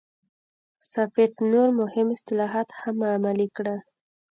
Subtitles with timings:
[0.91, 3.79] ټافت نور مهم اصلاحات هم عملي کړل.